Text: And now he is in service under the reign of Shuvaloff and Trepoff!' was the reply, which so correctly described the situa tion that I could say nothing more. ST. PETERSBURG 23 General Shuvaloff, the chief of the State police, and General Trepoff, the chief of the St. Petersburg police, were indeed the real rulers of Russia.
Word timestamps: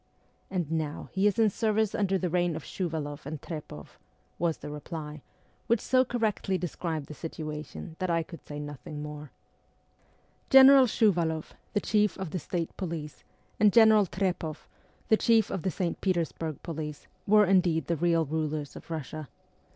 And 0.49 0.71
now 0.71 1.09
he 1.11 1.27
is 1.27 1.37
in 1.37 1.51
service 1.51 1.93
under 1.93 2.17
the 2.17 2.27
reign 2.31 2.55
of 2.55 2.63
Shuvaloff 2.63 3.27
and 3.27 3.39
Trepoff!' 3.39 3.99
was 4.39 4.57
the 4.57 4.71
reply, 4.71 5.21
which 5.67 5.79
so 5.79 6.03
correctly 6.03 6.57
described 6.57 7.05
the 7.05 7.13
situa 7.13 7.63
tion 7.63 7.97
that 7.99 8.09
I 8.09 8.23
could 8.23 8.43
say 8.43 8.59
nothing 8.59 9.03
more. 9.03 9.29
ST. 10.49 10.49
PETERSBURG 10.49 10.49
23 10.49 10.59
General 10.59 10.85
Shuvaloff, 11.43 11.51
the 11.73 11.81
chief 11.81 12.17
of 12.17 12.31
the 12.31 12.39
State 12.39 12.75
police, 12.77 13.23
and 13.59 13.71
General 13.71 14.07
Trepoff, 14.07 14.67
the 15.09 15.17
chief 15.17 15.51
of 15.51 15.61
the 15.61 15.69
St. 15.69 16.01
Petersburg 16.01 16.57
police, 16.63 17.05
were 17.27 17.45
indeed 17.45 17.85
the 17.85 17.95
real 17.95 18.25
rulers 18.25 18.75
of 18.75 18.89
Russia. 18.89 19.29